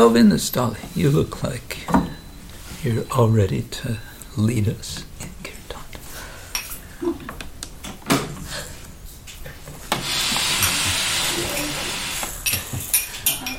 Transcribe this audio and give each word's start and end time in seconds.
Govindasthali, 0.00 0.96
you 0.96 1.10
look 1.10 1.42
like 1.42 1.76
you're 2.82 3.04
all 3.10 3.28
ready 3.28 3.64
to 3.64 3.98
lead 4.34 4.66
us 4.66 5.04
in 5.20 5.28
kirtan. 5.42 5.84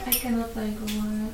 I 0.08 0.12
cannot 0.12 0.52
play 0.54 0.74
Maharaj. 0.80 1.30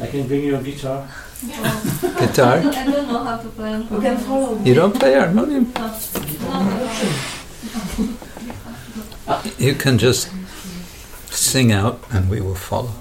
I 0.00 0.06
can 0.08 0.28
bring 0.28 0.44
you 0.44 0.56
a 0.56 0.62
guitar. 0.62 1.08
Oh, 1.44 2.16
Guitar? 2.20 2.58
I 2.58 2.84
don't 2.84 3.08
know 3.08 3.24
how 3.24 3.38
to 3.38 3.48
play 3.48 3.72
on 3.72 3.88
You 3.90 4.00
can 4.02 4.18
follow 4.18 4.58
You 4.62 4.74
don't 4.74 4.94
play 4.94 5.14
harmonium? 5.14 5.72
No. 5.72 5.98
No. 9.26 9.42
You 9.56 9.74
can 9.76 9.96
just 9.96 10.28
sing 11.30 11.72
out 11.72 12.04
and 12.10 12.28
we 12.28 12.42
will 12.42 12.54
follow. 12.54 12.92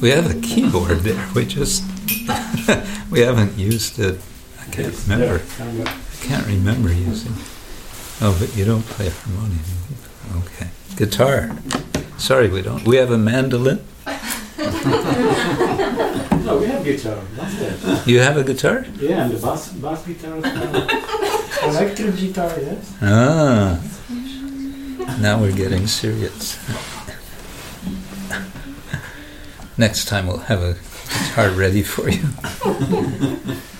We 0.00 0.10
have 0.10 0.30
a 0.30 0.40
keyboard 0.40 1.00
there. 1.00 1.28
We 1.34 1.44
just 1.44 1.84
we 3.10 3.20
haven't 3.20 3.58
used 3.58 3.98
it. 3.98 4.18
I 4.60 4.70
can't 4.70 4.94
remember. 5.06 5.42
I 5.60 6.26
can't 6.26 6.46
remember 6.46 6.92
using. 6.92 7.32
Oh, 8.22 8.36
but 8.38 8.54
you 8.56 8.64
don't 8.64 8.84
play 8.84 9.08
harmonium. 9.10 9.60
Okay. 10.44 10.68
Guitar. 10.96 11.50
Sorry, 12.18 12.48
we 12.48 12.62
don't. 12.62 12.86
We 12.86 12.96
have 12.96 13.10
a 13.10 13.18
mandolin. 13.18 13.84
No, 16.40 16.58
we 16.58 16.66
have 16.66 16.82
guitar. 16.82 17.18
That's 17.36 17.60
it. 17.60 18.06
You 18.08 18.18
have 18.20 18.36
a 18.36 18.42
guitar? 18.42 18.84
Yeah, 18.98 19.24
and 19.24 19.32
the 19.32 19.38
bass, 19.38 19.68
bass 19.72 20.04
guitar. 20.04 20.36
Electric 21.68 22.16
guitar, 22.16 22.52
yes. 22.58 22.96
Ah. 23.02 23.78
Now 25.20 25.40
we're 25.40 25.52
getting 25.52 25.86
serious. 25.86 26.58
Next 29.80 30.08
time 30.08 30.26
we'll 30.26 30.36
have 30.36 30.62
a 30.62 30.76
guitar 31.08 31.48
ready 31.48 31.82
for 31.82 32.10
you. 32.10 32.20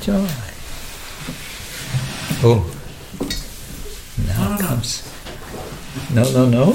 Joy. 0.00 0.26
Oh, 2.42 2.64
now 4.26 4.54
it 4.54 4.60
comes. 4.60 5.06
No, 6.14 6.22
no, 6.32 6.48
no. 6.48 6.72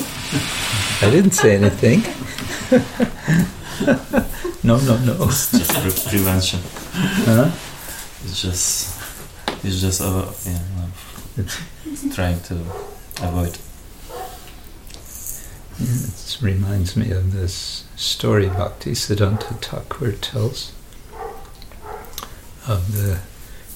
I 1.02 1.10
didn't 1.10 1.32
say 1.32 1.56
anything. 1.56 2.02
no, 4.64 4.78
no, 4.78 4.98
no. 5.00 5.16
It's 5.24 5.52
just 5.52 5.74
pre- 5.74 6.10
prevention. 6.12 6.60
Huh? 6.94 7.50
It's 8.24 8.42
just, 8.44 8.96
it's 9.64 9.82
just, 9.82 10.02
uh, 10.02 10.32
yeah, 10.46 10.60
I'm 12.04 12.12
trying 12.12 12.40
to 12.42 12.54
avoid. 13.24 13.58
It 15.80 16.38
reminds 16.42 16.96
me 16.96 17.10
of 17.10 17.34
this 17.34 17.86
story 17.96 18.50
Bhakti 18.50 18.92
Siddhanta 18.92 19.60
Thakur 19.62 20.12
tells 20.12 20.74
of 22.68 22.94
the 22.94 23.20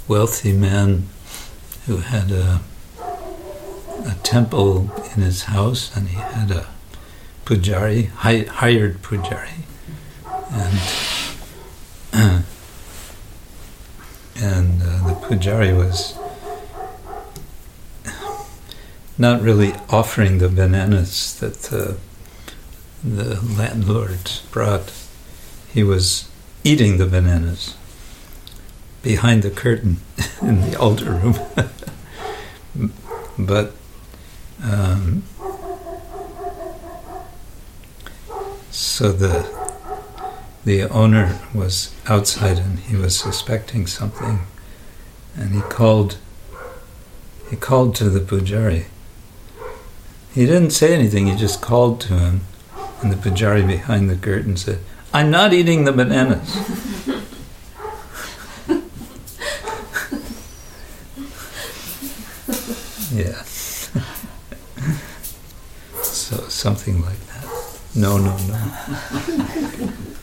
wealthy 0.08 0.54
man 0.54 1.08
who 1.86 1.98
had 1.98 2.32
a, 2.32 2.62
a 3.00 4.16
temple 4.24 4.92
in 5.16 5.22
his 5.22 5.44
house 5.44 5.96
and 5.96 6.10
he 6.10 6.18
had 6.18 6.52
a 6.52 6.68
pujari, 7.46 8.10
hi, 8.10 8.42
hired 8.42 9.02
pujari. 9.02 9.66
And, 10.52 10.80
and 14.42 14.82
uh, 14.82 15.08
the 15.08 15.16
pujari 15.26 15.76
was 15.76 16.18
not 19.18 19.42
really 19.42 19.74
offering 19.90 20.38
the 20.38 20.50
bananas 20.50 21.38
that 21.40 21.54
the, 21.64 21.98
the 23.04 23.42
landlord 23.42 24.32
brought. 24.50 24.94
He 25.72 25.84
was 25.84 26.30
eating 26.64 26.98
the 26.98 27.06
bananas 27.06 27.76
behind 29.02 29.44
the 29.44 29.50
curtain 29.50 29.98
in 30.42 30.62
the 30.62 30.80
altar 30.80 31.12
room. 31.12 31.36
but 33.40 33.74
um, 34.64 35.24
so 38.72 39.12
the 39.12 39.58
the 40.66 40.84
owner 40.84 41.40
was 41.54 41.96
outside 42.06 42.58
and 42.58 42.80
he 42.80 42.96
was 42.96 43.18
suspecting 43.18 43.88
something, 43.88 44.42
and 45.36 45.54
he 45.54 45.62
called. 45.62 46.18
He 47.50 47.56
called 47.56 47.96
to 47.96 48.10
the 48.10 48.20
pujari. 48.20 48.86
He 50.32 50.46
didn't 50.46 50.70
say 50.70 50.94
anything. 50.94 51.26
He 51.26 51.36
just 51.36 51.62
called 51.62 52.00
to 52.02 52.20
him, 52.20 52.42
and 53.02 53.12
the 53.12 53.16
pujari 53.16 53.66
behind 53.66 54.10
the 54.10 54.16
curtain 54.16 54.58
said, 54.58 54.80
"I'm 55.14 55.32
not 55.32 55.54
eating 55.54 55.86
the 55.86 55.92
bananas." 55.92 56.56
Yeah. 63.20 63.44
so 66.04 66.38
something 66.48 67.02
like 67.02 67.20
that. 67.28 67.44
No, 67.94 68.18
no, 68.18 68.38
no. 68.48 68.58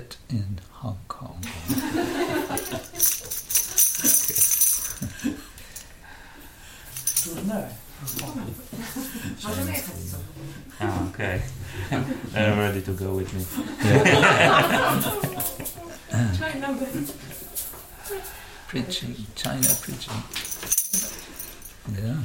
big 0.00 0.08
hit 0.08 0.16
in 0.30 0.60
Hong 0.72 0.98
Kong. 1.08 1.40
Nej. 7.46 7.68
Możemy? 9.44 9.74
Ah, 10.82 11.10
okay. 11.10 11.42
They're 12.32 12.56
ready 12.56 12.80
to 12.80 12.92
go 12.92 13.12
with 13.14 13.34
me. 13.34 13.44
China 16.38 16.78
preaching, 18.66 19.14
China 19.34 19.68
preaching. 19.82 20.22
Yeah. 22.02 22.22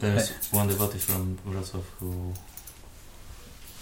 There's 0.00 0.32
one 0.50 0.66
devotee 0.68 0.98
from 0.98 1.38
Wrocław 1.46 1.84
who 2.00 2.34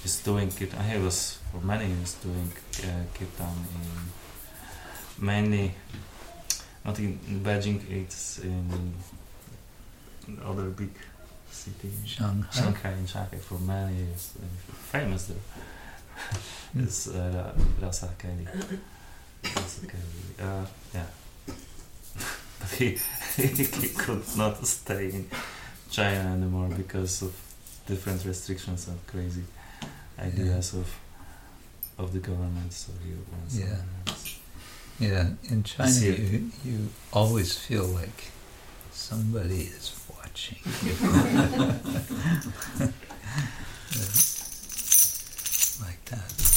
is 0.05 0.23
doing 0.23 0.49
it. 0.49 0.73
He 0.73 0.99
was 0.99 1.39
for 1.51 1.65
many 1.65 1.87
years 1.87 2.15
doing 2.15 2.53
uh, 2.85 3.05
kirtan 3.15 3.55
in 3.75 5.25
mainly 5.25 5.75
not 6.85 6.99
in 6.99 7.19
Beijing. 7.45 7.81
It's 7.91 8.39
in 8.39 8.95
other 10.45 10.71
big 10.71 10.95
city, 11.51 11.91
Shanghai. 12.07 12.49
Shanghai. 12.53 12.93
In 12.93 13.07
Shanghai 13.07 13.39
for 13.39 13.59
many 13.59 13.97
years, 13.97 14.35
famous 14.93 15.27
there. 15.27 15.37
It's 16.79 17.09
uh, 17.09 17.53
Rasa 17.83 18.11
Kelly. 18.17 18.47
Rasa 19.43 19.87
Kelly. 19.87 20.23
Uh, 20.41 20.65
yeah. 20.95 21.07
but 22.61 22.71
he, 22.79 22.97
he 23.37 23.89
could 23.89 24.23
not 24.37 24.65
stay 24.67 25.07
in 25.07 25.31
China 25.91 26.31
anymore 26.31 26.69
because 26.69 27.23
of 27.23 27.35
different 27.87 28.25
restrictions 28.25 28.87
and 28.87 29.05
crazy 29.09 29.43
ideas 30.21 30.75
of 30.75 30.87
of 31.99 32.13
the 32.13 32.19
government. 32.19 32.73
So 32.73 32.93
he 33.05 33.13
wants. 33.33 33.59
Yeah. 33.59 33.83
Yeah, 34.99 35.31
in 35.49 35.63
China, 35.63 35.91
you, 35.99 36.51
you 36.63 36.89
always 37.11 37.57
feel 37.57 37.87
like 37.87 38.31
somebody 38.93 39.63
is 39.63 39.99
watching 40.15 40.59
you. 40.85 40.93
like 45.81 46.05
that. 46.05 46.51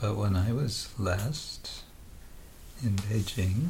But 0.00 0.16
when 0.16 0.36
I 0.36 0.52
was 0.52 0.88
last 0.98 1.84
in 2.82 2.96
Beijing, 2.96 3.68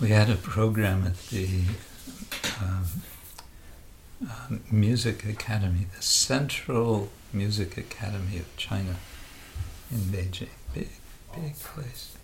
we 0.00 0.08
had 0.10 0.30
a 0.30 0.36
program 0.36 1.04
at 1.04 1.18
the 1.28 1.62
um, 2.62 2.84
um, 4.22 4.62
Music 4.70 5.24
Academy, 5.24 5.86
the 5.96 6.02
Central 6.02 7.08
Music 7.32 7.76
Academy 7.76 8.38
of 8.38 8.56
China 8.56 8.96
in 9.90 9.98
Beijing. 9.98 10.48
Big, 10.74 10.88
big 11.34 11.58
place. 11.58 12.16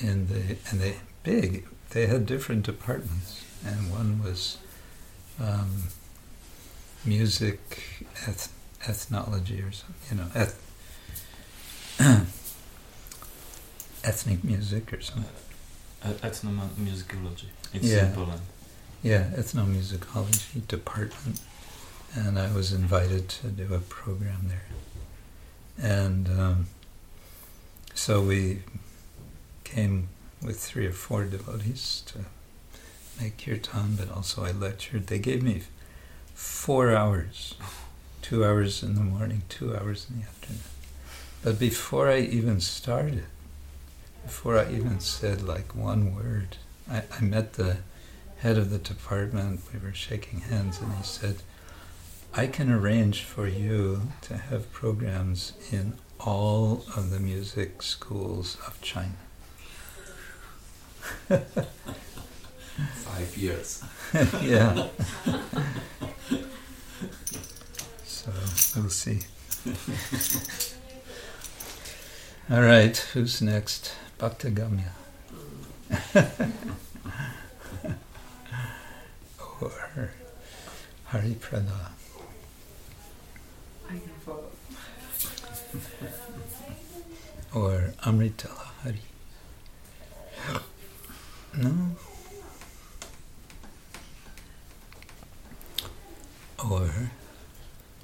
And 0.00 0.28
they 0.28 0.58
and 0.70 0.80
they 0.80 0.96
big. 1.22 1.66
They 1.90 2.06
had 2.06 2.26
different 2.26 2.64
departments, 2.64 3.44
and 3.64 3.90
one 3.90 4.22
was 4.22 4.58
um, 5.40 5.84
music, 7.04 8.04
eth- 8.26 8.52
ethnology, 8.86 9.60
or 9.62 9.72
something. 9.72 9.94
You 10.10 10.16
know, 10.24 10.30
eth- 10.34 10.60
ethnic 14.04 14.44
music 14.44 14.92
or 14.92 15.00
something. 15.00 15.24
Uh, 16.04 16.12
ethnomusicology. 16.22 17.46
It's 17.72 17.86
Yeah. 17.86 18.06
in 18.06 18.12
Poland. 18.14 18.42
Yeah, 19.02 19.30
ethnomusicology 19.36 20.66
department, 20.66 21.40
and 22.14 22.36
I 22.36 22.50
was 22.52 22.72
invited 22.72 23.28
to 23.28 23.46
do 23.46 23.72
a 23.72 23.78
program 23.78 24.48
there. 24.48 24.64
And 25.80 26.28
um, 26.28 26.66
so 27.94 28.20
we 28.20 28.62
came 29.62 30.08
with 30.42 30.58
three 30.58 30.86
or 30.86 30.92
four 30.92 31.24
devotees 31.24 32.02
to 32.06 32.24
make 33.20 33.38
kirtan, 33.38 33.94
but 33.94 34.10
also 34.10 34.44
I 34.44 34.50
lectured. 34.50 35.06
They 35.06 35.20
gave 35.20 35.44
me 35.44 35.62
four 36.34 36.92
hours, 36.92 37.54
two 38.20 38.44
hours 38.44 38.82
in 38.82 38.96
the 38.96 39.00
morning, 39.00 39.42
two 39.48 39.76
hours 39.76 40.08
in 40.10 40.20
the 40.20 40.26
afternoon. 40.26 40.62
But 41.44 41.60
before 41.60 42.08
I 42.08 42.18
even 42.18 42.60
started, 42.60 43.26
before 44.24 44.58
I 44.58 44.72
even 44.72 44.98
said 44.98 45.42
like 45.42 45.72
one 45.72 46.16
word, 46.16 46.56
I, 46.90 47.04
I 47.12 47.20
met 47.20 47.52
the 47.52 47.76
head 48.38 48.56
of 48.58 48.70
the 48.70 48.78
department. 48.78 49.60
We 49.72 49.80
were 49.80 49.92
shaking 49.94 50.40
hands, 50.40 50.80
and 50.80 50.92
he 50.94 51.02
said, 51.02 51.42
I 52.34 52.46
can 52.46 52.70
arrange 52.70 53.22
for 53.22 53.48
you 53.48 54.02
to 54.22 54.36
have 54.36 54.72
programs 54.72 55.52
in 55.72 55.94
all 56.20 56.84
of 56.96 57.10
the 57.10 57.18
music 57.18 57.82
schools 57.82 58.58
of 58.66 58.80
China. 58.80 59.16
Five 62.94 63.36
years. 63.36 63.82
yeah. 64.42 64.88
so 68.04 68.30
we'll 68.76 68.90
see. 68.90 69.20
All 72.50 72.62
right, 72.62 72.96
who's 73.12 73.42
next? 73.42 73.94
Bhaktagamya. 74.18 74.92
Or 79.60 80.10
Hari 81.06 81.34
Prada. 81.40 81.92
I 83.86 83.92
can 83.92 84.00
follow. 84.24 84.50
Or 87.54 87.94
Amritala 88.04 88.66
Hari. 88.82 89.00
No? 91.56 91.96
Or 96.70 96.90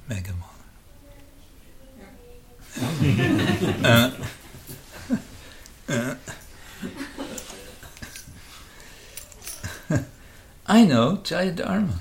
Megamon. 0.09 0.51
uh, 3.85 4.11
uh. 5.89 6.15
I 10.67 10.85
know, 10.87 11.19
Jaya 11.23 11.53
Dharma. 11.53 12.01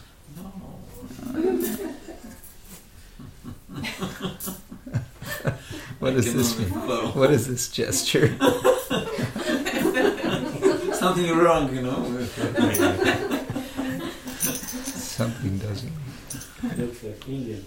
what 6.00 6.14
does 6.14 6.34
this 6.34 6.58
mean? 6.58 6.70
What 6.70 7.32
is 7.32 7.48
this 7.48 7.68
gesture? 7.70 8.28
Something 10.94 11.38
wrong, 11.38 11.76
you 11.76 11.82
know. 11.82 12.26
Something 14.96 15.58
doesn't. 15.58 15.92
Looks 16.78 17.04
like 17.04 17.28
Indian. 17.28 17.66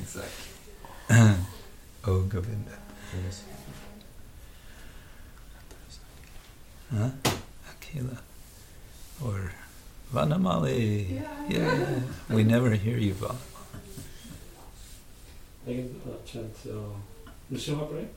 Exactly. 0.00 0.50
oh, 2.06 2.22
Govinda. 2.28 2.72
Yes. 3.24 3.44
Huh? 6.92 7.10
Akila. 7.70 8.18
Or 9.24 9.52
Vanamali. 10.12 11.22
Yeah. 11.48 12.00
We 12.28 12.42
never 12.44 12.70
hear 12.70 12.98
you, 12.98 13.14
Vanamali. 13.14 13.36
I 15.66 15.72
can 15.74 16.00
uh, 16.06 16.16
chant 16.26 16.56
uh, 16.66 16.96
Nrsimha 17.52 17.86
Pray. 17.88 18.08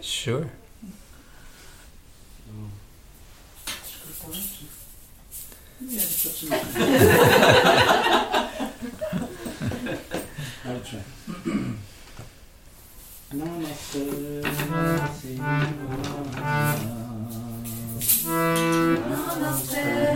Sure. 0.00 0.50
Um, 2.50 2.70
Nie, 5.80 6.00
zaczynamy. 6.00 6.62
I'll 10.64 10.80
try. 10.80 11.02
Namaste. 13.32 13.98
Narasimha. 19.38 19.78
Namaste, 19.78 19.82
Narasimhaya. 19.84 20.07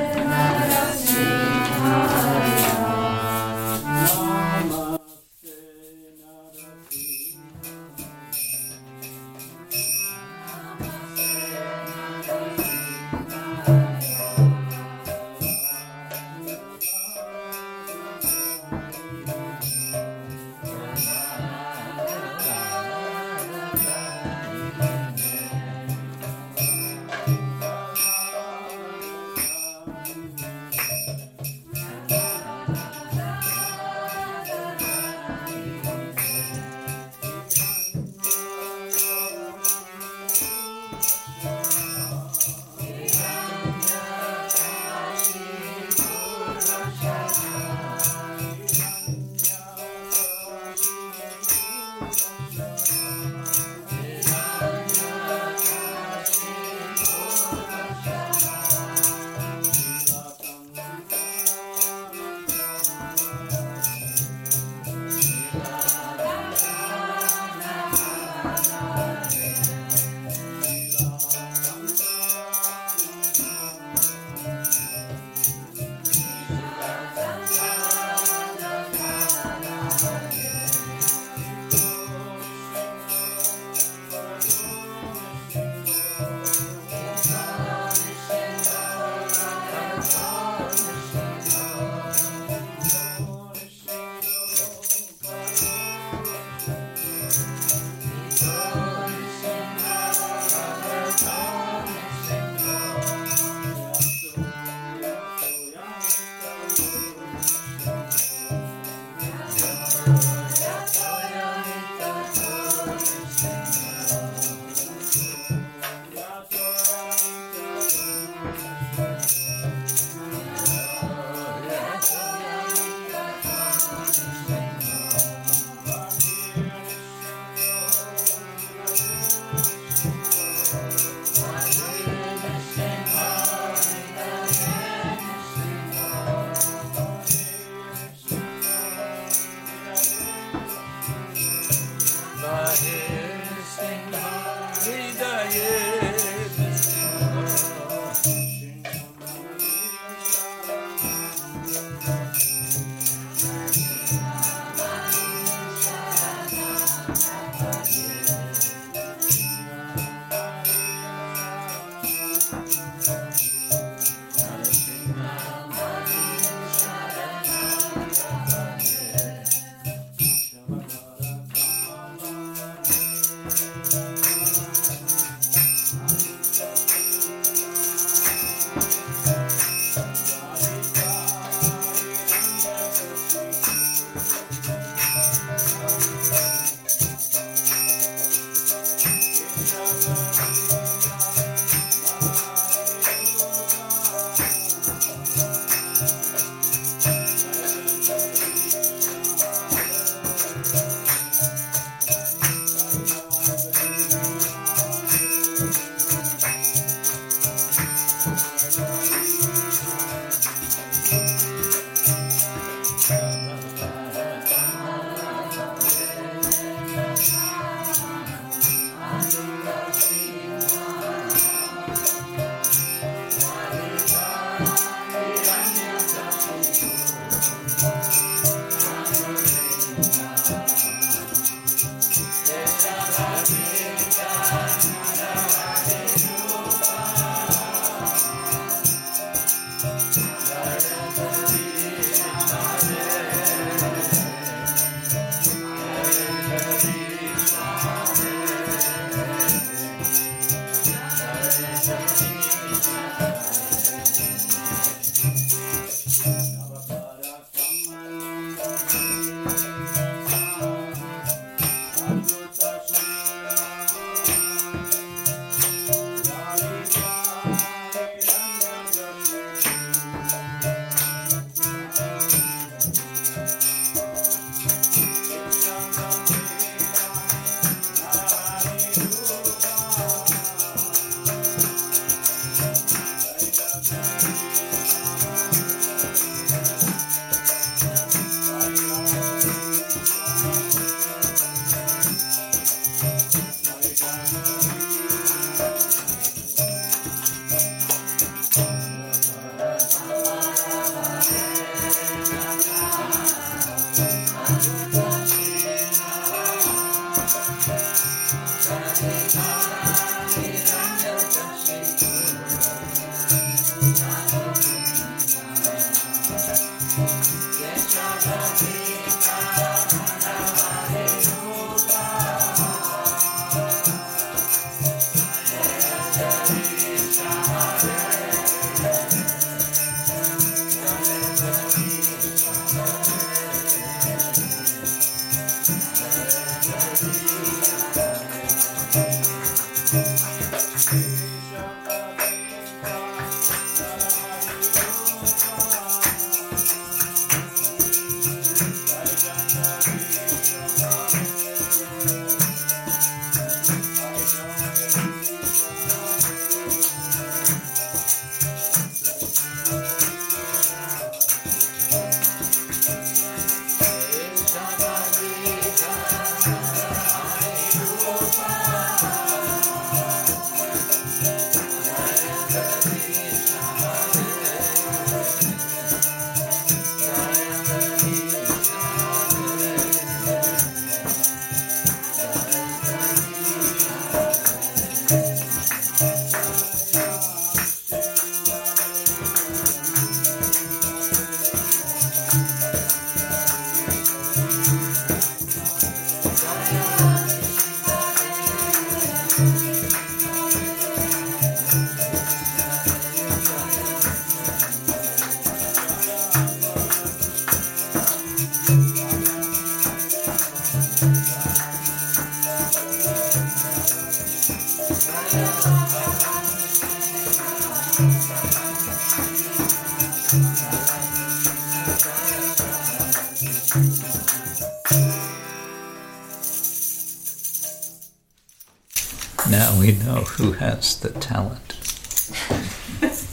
Who 430.43 430.51
has 430.53 430.97
the 430.99 431.11
talent. 431.21 431.77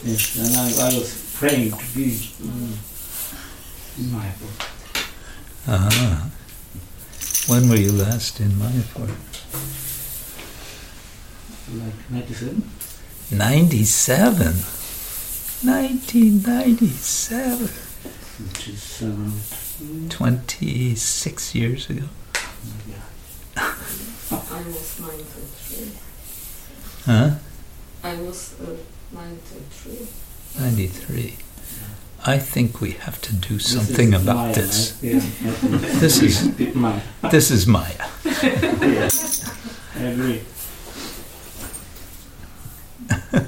Yes, 0.05 0.37
and 0.37 0.55
I, 0.55 0.69
I 0.85 0.93
was 0.93 1.09
praying 1.35 1.71
to 1.71 1.85
be 1.95 2.11
mm, 2.37 2.77
in 3.97 4.05
Mayapur. 4.13 4.53
Ah, 5.67 6.29
when 7.47 7.67
were 7.67 7.77
you 7.77 7.91
last 7.91 8.39
in 8.39 8.51
Mayapur? 8.51 9.09
Like 11.73 12.11
97. 12.11 12.61
97. 13.31 14.45
1997. 15.65 17.69
Which 18.45 18.67
is 18.69 19.01
around. 19.01 19.33
mm, 19.81 20.09
26 20.11 21.55
years 21.55 21.89
ago. 21.89 22.05
yeah. 22.87 23.01
I 23.57 23.73
was 24.67 24.99
93. 24.99 25.91
Huh? 27.05 27.29
I 28.03 28.13
was 28.21 28.53
uh, 28.61 28.75
93. 29.13 30.05
93. 30.59 31.37
I 32.25 32.37
think 32.37 32.81
we 32.81 32.91
This 33.73 33.85
something 33.87 34.13
about 34.15 34.35
Maya, 34.35 34.53
this. 34.53 34.97
right? 35.03 35.13
Yeah, 35.13 35.19
This 35.99 36.21
is- 36.21 36.75
Maya. 36.75 37.01
This 37.29 37.51
is 37.51 37.67
Maya. 37.67 38.07
I 38.25 39.99
agree. 39.99 40.41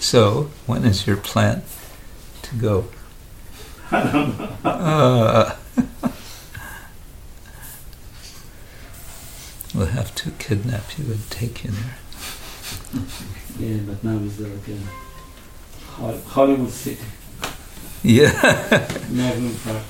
So, 0.00 0.50
when 0.66 0.84
is 0.84 1.06
your 1.06 1.18
plan 1.18 1.62
to 2.42 2.54
go? 2.56 2.86
I 3.92 4.02
don't 4.10 4.38
know. 4.38 4.56
Uh, 4.64 5.54
we'll 9.74 9.86
have 9.86 10.14
to 10.16 10.30
kidnap 10.32 10.98
you 10.98 11.04
and 11.12 11.30
take 11.30 11.64
you 11.64 11.70
there. 11.70 11.96
Yeah, 13.58 13.80
but 13.86 14.02
now 14.02 14.18
it's 14.24 14.38
like 14.40 14.68
a 14.68 14.78
Hol- 15.92 16.20
Hollywood 16.26 16.70
City, 16.70 17.04
Yeah, 18.02 18.88
amusement 19.10 19.62
park. 19.64 19.84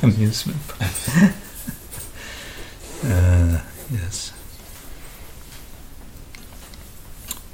amusement 0.02 0.58
park. 0.68 0.90
uh, 3.04 3.60
yes. 3.90 4.32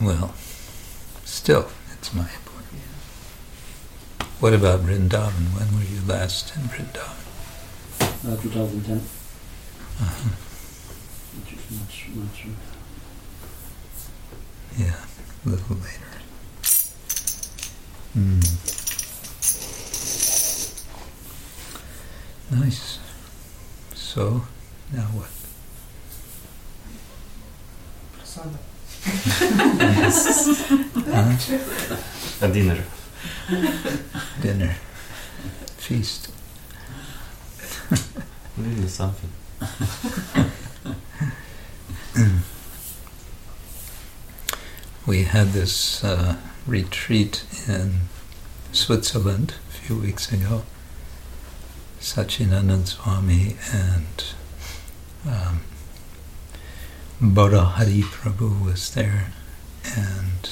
Well, 0.00 0.32
still, 1.24 1.68
it's 1.92 2.14
my 2.14 2.22
point. 2.24 2.64
What 4.40 4.54
about 4.54 4.80
Vrindavan? 4.80 5.52
When 5.58 5.74
were 5.76 5.84
you 5.84 6.00
last 6.06 6.54
in 6.56 6.62
Vrindavan? 6.62 7.16
Uh, 8.00 8.36
2010, 8.40 9.00
Uh-huh. 10.00 10.30
which 11.36 11.52
is 11.52 11.70
much, 11.78 12.08
much. 12.14 12.46
Yeah, 14.78 14.94
a 15.44 15.48
little 15.48 15.76
later. 15.76 16.04
Hmm. 18.14 18.40
Nice. 22.50 22.98
So, 23.94 24.42
now 24.92 25.02
what? 25.12 25.28
Huh? 31.10 31.36
A 32.40 32.48
dinner. 32.52 32.84
Dinner. 34.40 34.76
Feast. 35.76 36.30
Maybe 38.56 38.88
something. 38.88 39.30
We 45.06 45.22
had 45.24 45.48
this 45.48 46.04
uh, 46.04 46.36
retreat 46.66 47.44
in 47.66 48.08
Switzerland 48.72 49.54
a 49.70 49.72
few 49.72 49.96
weeks 49.96 50.30
ago. 50.32 50.62
Sacinandana 52.08 52.86
Swami 52.86 53.54
and 53.70 54.24
um, 55.28 55.60
Hari 57.20 58.00
Prabhu 58.00 58.64
was 58.64 58.94
there, 58.94 59.30
and 59.94 60.48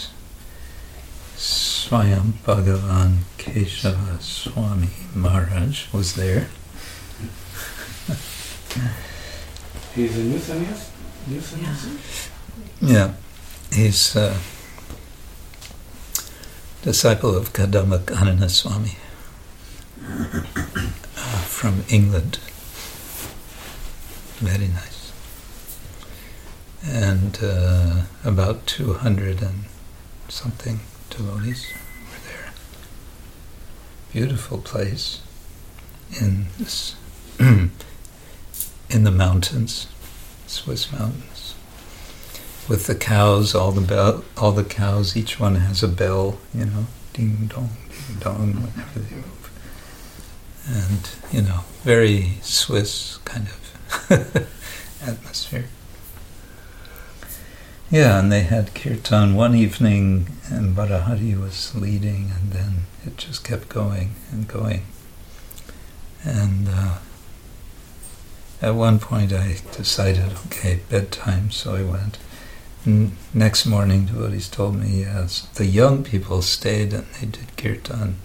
Swayam 1.34 2.32
Bhagavan 2.44 3.20
Keshava 3.38 4.20
Swami 4.20 4.90
Maharaj 5.14 5.90
was 5.94 6.14
there. 6.14 6.48
He's 9.94 10.14
a 10.14 10.24
new 10.24 10.38
sannyas? 10.38 10.90
New 11.26 11.40
sannyas? 11.40 12.28
Yeah, 12.82 13.14
he's 13.72 14.14
a 14.14 14.36
disciple 16.82 17.34
of 17.34 17.54
Kadamba 17.54 18.00
Kanana 18.00 18.50
Swami 18.50 18.98
uh, 20.06 21.05
from 21.56 21.84
England. 21.88 22.38
Very 24.44 24.68
nice. 24.68 25.12
And 26.84 27.38
uh, 27.42 28.02
about 28.22 28.66
200 28.66 29.40
and 29.40 29.64
something 30.28 30.80
devotees 31.08 31.72
were 32.10 32.28
there. 32.28 32.52
Beautiful 34.12 34.58
place 34.58 35.22
in 36.20 36.46
this 36.58 36.94
in 37.38 37.70
the 38.90 39.10
mountains, 39.10 39.86
Swiss 40.46 40.92
mountains 40.92 41.54
with 42.68 42.86
the 42.86 42.94
cows, 42.94 43.54
all 43.54 43.72
the 43.72 43.80
bell, 43.80 44.24
all 44.36 44.52
the 44.52 44.64
cows, 44.64 45.16
each 45.16 45.38
one 45.38 45.54
has 45.54 45.82
a 45.82 45.88
bell, 45.88 46.38
you 46.52 46.66
know, 46.66 46.86
ding 47.12 47.46
dong, 47.46 47.70
ding 47.88 48.18
dong, 48.18 48.54
whenever 48.54 48.98
they 48.98 49.14
move, 49.16 49.45
and 50.68 51.10
you 51.30 51.42
know, 51.42 51.60
very 51.82 52.34
Swiss 52.42 53.18
kind 53.24 53.48
of 53.48 54.08
atmosphere. 55.02 55.66
Yeah, 57.90 58.18
and 58.18 58.32
they 58.32 58.42
had 58.42 58.74
kirtan 58.74 59.36
one 59.36 59.54
evening, 59.54 60.28
and 60.50 60.76
Barahari 60.76 61.40
was 61.40 61.74
leading, 61.74 62.32
and 62.36 62.52
then 62.52 62.72
it 63.04 63.16
just 63.16 63.44
kept 63.44 63.68
going 63.68 64.14
and 64.32 64.48
going, 64.48 64.82
and. 66.24 66.68
Uh, 66.68 66.98
at 68.62 68.74
one 68.74 68.98
point, 68.98 69.32
I 69.32 69.58
decided, 69.72 70.32
okay, 70.46 70.80
bedtime, 70.88 71.50
so 71.50 71.74
I 71.74 71.82
went. 71.82 72.18
Next 73.34 73.66
morning, 73.66 74.06
devotees 74.06 74.48
told 74.48 74.76
me, 74.76 75.00
yes, 75.00 75.42
the 75.54 75.66
young 75.66 76.02
people 76.02 76.40
stayed 76.40 76.92
and 76.94 77.06
they 77.20 77.26
did 77.26 77.56
kirtan 77.56 78.16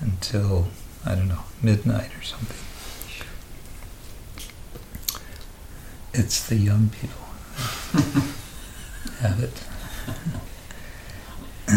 until, 0.00 0.68
I 1.06 1.14
don't 1.14 1.28
know, 1.28 1.44
midnight 1.64 2.10
or 2.16 2.22
something. 2.22 2.56
It's 6.12 6.46
the 6.46 6.56
young 6.56 6.90
people 6.90 7.24
have 9.20 9.40
it. 9.42 9.62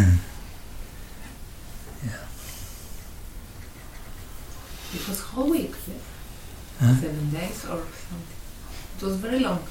yeah. 2.06 2.28
It 4.94 5.08
was 5.08 5.20
whole 5.22 5.50
week? 5.50 5.74
Huh? 6.80 6.94
seven 6.96 7.30
days 7.32 7.66
or 7.66 7.80
something. 7.80 8.38
It 8.98 9.04
was 9.04 9.16
very 9.16 9.40
long. 9.40 9.64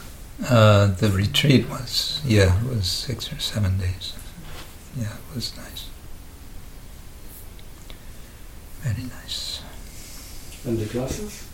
Uh, 0.48 0.86
the 0.86 1.08
retreat 1.10 1.68
was, 1.68 2.20
yeah, 2.24 2.60
it 2.60 2.68
was 2.68 2.86
six 2.86 3.32
or 3.32 3.38
seven 3.38 3.78
days. 3.78 4.14
Yeah, 4.96 5.12
it 5.12 5.34
was 5.34 5.56
nice. 5.56 5.86
Very 8.80 9.08
nice. 9.08 9.55
And 10.66 10.78
the 10.78 10.86
classes? 10.86 11.46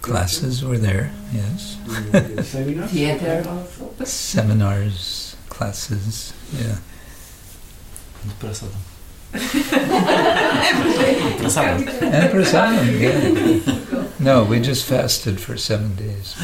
Classes 0.00 0.64
were 0.64 0.78
there, 0.78 1.12
yes. 1.32 1.76
And 1.86 2.38
the 2.38 2.42
seminars? 2.42 2.90
Theater 2.92 3.44
also. 3.48 4.04
Seminars, 4.04 5.36
classes, 5.48 6.32
yeah. 6.58 6.78
And 8.22 8.32
prasadam. 8.40 8.80
Prasadam. 11.38 11.88
And 12.02 12.32
prasadam, 12.32 13.00
yeah. 13.00 14.08
No, 14.18 14.44
we 14.44 14.60
just 14.60 14.84
fasted 14.86 15.40
for 15.40 15.56
seven 15.56 15.94
days. 15.94 16.36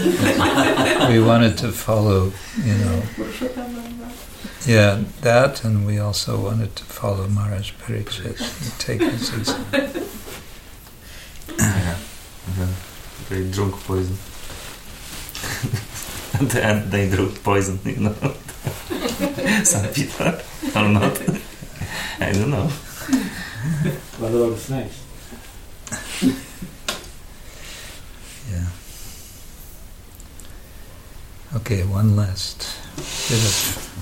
we 1.08 1.20
wanted 1.20 1.56
to 1.58 1.72
follow, 1.72 2.32
you 2.62 2.74
know, 2.74 3.02
yeah, 4.66 5.04
that, 5.22 5.64
and 5.64 5.86
we 5.86 5.98
also 5.98 6.38
wanted 6.38 6.76
to 6.76 6.84
follow 6.84 7.26
Maharaj 7.28 7.72
Parikshit 7.72 8.38
and 8.62 8.78
take 8.78 9.00
his 9.00 9.32
example. 9.32 10.02
Yeah. 11.58 11.96
They 13.28 13.50
drunk 13.50 13.74
poison. 13.84 14.14
At 16.40 16.48
the 16.50 16.64
end 16.64 16.90
they 16.90 17.10
drunk 17.10 17.42
poison, 17.42 17.78
you 17.84 17.96
know. 17.96 18.14
Some 19.64 19.88
people 19.92 20.26
or 20.74 20.88
not. 20.88 21.20
I 22.20 22.32
don't 22.32 22.50
know. 22.50 22.68
What 24.18 24.32
about 24.34 24.58
snakes? 24.58 24.96
Yeah. 28.50 28.66
Okay, 31.56 31.82
one 31.84 32.16
last 32.16 32.66
bit 33.28 33.38
of 33.38 33.97